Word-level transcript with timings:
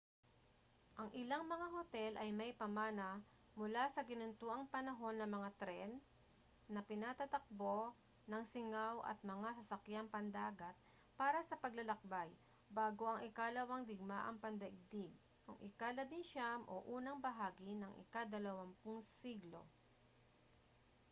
ang 0.99 1.09
ilang 1.21 1.43
mga 1.53 1.67
hotel 1.77 2.11
ay 2.23 2.29
may 2.39 2.51
pamana 2.61 3.09
mula 3.59 3.83
sa 3.93 4.01
ginintuang 4.09 4.65
panahon 4.73 5.13
ng 5.17 5.29
mga 5.35 5.49
tren 5.61 5.91
na 6.73 6.81
pinatatakbo 6.89 7.77
ng 8.29 8.41
singaw 8.53 8.93
at 9.11 9.19
mga 9.31 9.49
sasakyang 9.61 10.07
pandagat 10.15 10.73
para 11.21 11.39
sa 11.47 11.53
paglalakbay 11.63 12.29
bago 12.77 13.03
ang 13.13 13.21
ikalawang 13.29 13.83
digmaang 13.89 14.37
pandaigdig 14.45 15.11
noong 15.45 15.59
ika-19 15.69 16.11
o 16.71 16.75
unang 16.97 17.19
bahagi 17.27 17.71
ng 17.77 17.93
ika-20 18.03 18.89
siglo 19.21 19.61